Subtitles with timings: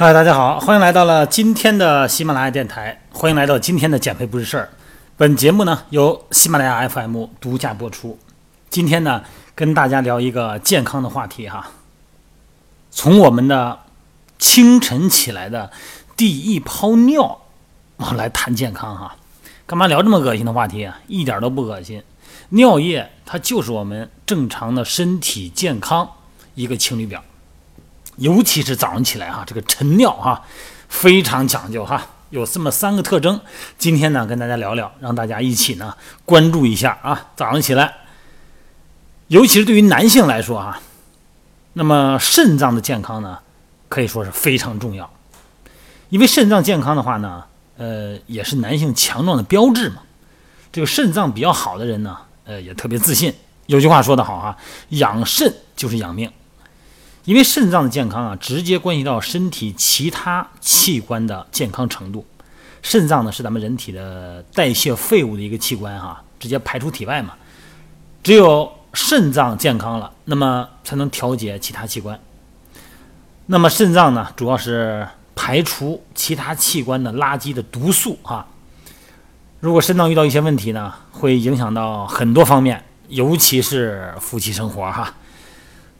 [0.00, 4.70] 嗨，大家好，欢迎来到了今天的喜马拉雅电台，欢迎来到今天的减肥不是事儿。
[5.18, 8.18] 本节目呢由喜马拉雅 FM 独家播出。
[8.70, 9.22] 今天呢
[9.54, 11.72] 跟大家聊一个健康的话题哈，
[12.90, 13.80] 从我们的
[14.38, 15.70] 清晨起来的
[16.16, 17.42] 第一泡尿
[18.16, 19.16] 来谈健康哈。
[19.66, 20.98] 干嘛聊这么恶心的话题啊？
[21.08, 22.02] 一点都不恶心，
[22.48, 26.08] 尿液它就是我们正常的身体健康
[26.54, 27.22] 一个情侣表。
[28.20, 30.42] 尤其是早上起来哈，这个晨尿哈
[30.90, 33.40] 非常讲究哈，有这么三个特征。
[33.78, 35.96] 今天呢，跟大家聊聊，让大家一起呢
[36.26, 37.28] 关注一下啊。
[37.34, 37.94] 早上起来，
[39.28, 40.78] 尤其是对于男性来说哈，
[41.72, 43.38] 那么肾脏的健康呢，
[43.88, 45.10] 可以说是非常重要。
[46.10, 47.42] 因为肾脏健康的话呢，
[47.78, 50.02] 呃，也是男性强壮的标志嘛。
[50.70, 53.34] 这个肾脏比较好的人呢，呃，也特别自信。
[53.64, 54.54] 有句话说得好哈，
[54.90, 56.30] 养肾就是养命。
[57.24, 62.24] 因为肾脏的健康啊，直接关系到身体其他器官的健康程度。
[62.82, 67.34] 肾脏呢是咱们人体的代谢废物的一个器官哈，直接排出体外嘛。
[68.22, 72.18] 只有肾脏健康了，那么才能调节其他器官。
[73.46, 78.46] 那么肾脏呢，主要是排除其他器官的垃圾的毒素哈。
[79.60, 85.14] 如果肾脏遇到一些问题呢，会影响到很多方面，尤其是夫妻生活哈。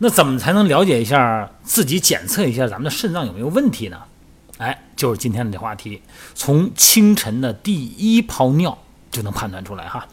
[0.03, 4.01] 那怎么才能了解一下自己检测一下咱们的肾脏有没有问题呢？
[4.57, 6.01] 哎，就是今天的这话题，
[6.35, 8.79] 从清晨的第一泡尿
[9.11, 10.09] 就能判断出来哈。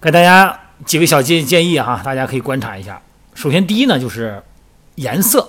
[0.00, 3.02] 给大家几个小建建议哈，大家可以观察一下。
[3.34, 4.40] 首先，第一呢就是
[4.94, 5.48] 颜色，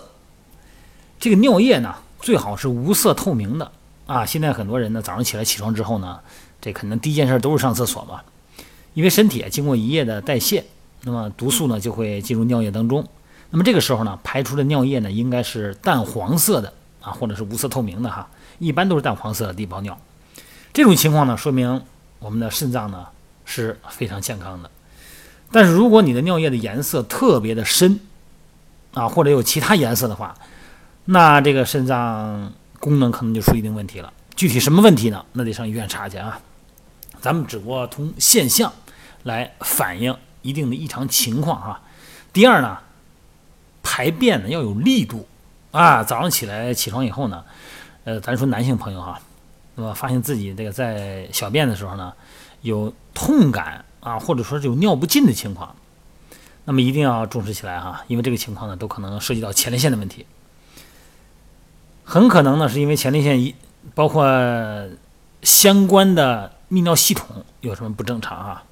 [1.19, 3.71] 这个尿液呢最好是无色透明的
[4.07, 4.25] 啊。
[4.25, 6.19] 现在很多人呢早上起来起床之后呢，
[6.59, 8.21] 这可能第一件事都是上厕所嘛，
[8.95, 10.65] 因为身体经过一夜的代谢，
[11.03, 13.07] 那么毒素呢就会进入尿液当中。
[13.49, 19.97] 那么这个时候呢，排出的尿液呢，应该是淡黄色的啊，或者是无色透明的哈，一般都是淡黄色的地包尿。
[20.73, 21.81] 这种情况呢，说明
[22.19, 23.07] 我们的肾脏呢
[23.45, 24.69] 是非常健康的。
[25.49, 28.01] 但是如果你的尿液的颜色特别的深
[28.93, 30.35] 啊，或者有其他颜色的话，
[31.05, 34.11] 那这个肾脏功能可能就出一定问题了。
[34.35, 35.23] 具体什么问题呢？
[35.31, 36.37] 那得上医院查去啊。
[37.21, 38.73] 咱们只不过从现象
[39.23, 41.81] 来反映一定的异常情况哈。
[42.33, 42.79] 第二呢。
[43.97, 45.27] 排便呢要有力度
[45.71, 46.03] 啊！
[46.03, 47.43] 早上起来起床以后呢，
[48.03, 49.19] 呃，咱说男性朋友哈，
[49.73, 52.13] 那么发现自己这个在小便的时候呢
[52.61, 55.75] 有痛感啊，或者说是有尿不尽的情况，
[56.65, 60.27] 那么一定要重视起来哈，因为这个情况呢都可能涉及到前列腺的问题，
[62.03, 63.55] 很可能呢是因为前列腺一
[63.95, 64.23] 包括
[65.41, 68.63] 相关的泌尿系统有什么不正常啊。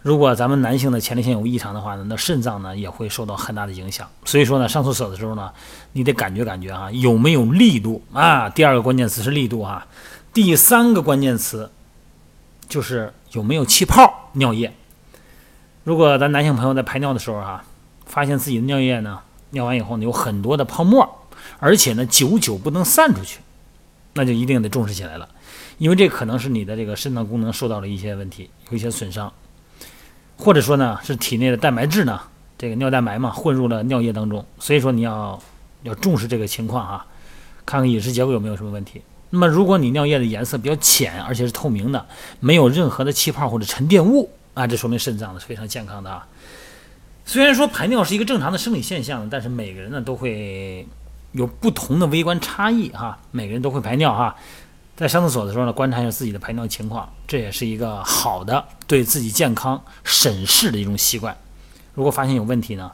[0.00, 4.08] 如果咱们男性的前列腺有异常的话呢，那肾脏呢也会受到很大的影响。
[4.24, 5.52] 所以说呢，上厕所的时候呢，
[5.92, 8.48] 你得感觉感觉啊，有没有力度啊？
[8.48, 9.86] 第二个关键词是力度啊。
[10.32, 11.70] 第三个关键词
[12.68, 14.72] 就是有没有气泡尿液。
[15.82, 17.64] 如果咱男性朋友在排尿的时候哈，
[18.06, 19.18] 发现自己的尿液呢，
[19.50, 21.26] 尿完以后呢有很多的泡沫，
[21.58, 23.40] 而且呢久久不能散出去，
[24.14, 25.28] 那就一定得重视起来了，
[25.78, 29.32] 因为这可能是你的这个肾脏功能受到了一些问题，有一些损伤。
[30.38, 32.20] 或者说呢，是体内的蛋白质呢，
[32.56, 35.38] 这个尿蛋白嘛，混入了尿液当中，所以说你要
[35.82, 37.04] 要重视这个情况啊，
[37.66, 39.02] 看看饮食结构有没有什么问题。
[39.30, 42.06] 那么如果你尿液的颜色比较浅，而且是透明的，
[42.40, 46.26] 没有任何的气泡或者沉淀物啊，这说明肾脏呢是非常健康的啊。
[47.26, 50.86] 虽然说排尿是一个正常的生理现象，但是每个人呢都会
[51.32, 54.34] 有不同的微观差异哈，每个人都会排尿哈。
[54.98, 61.36] 在上厕所的时候呢，观察一下自己的排尿情况，这也是一个好的对自己健康审视的一种习惯。
[61.94, 62.90] 如果发现有问题呢，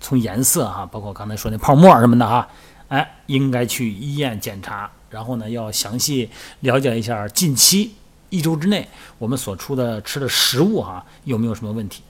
[0.00, 2.48] 从颜色哈，包括刚才说那泡沫什么的哈，
[2.86, 7.96] 哎，应该去医院检查，然后呢，要详细了解一下近期
[8.28, 8.88] 一周之内
[9.18, 12.04] 我们所出的吃的食物哈有没有什么问题。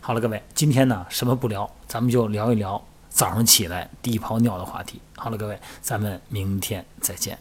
[0.00, 2.80] 好了，各位，今天呢什么不聊，咱们就聊一聊
[3.10, 5.00] 早上起来第一泡尿的话题。
[5.16, 7.36] 好了，各位，咱们明天再见。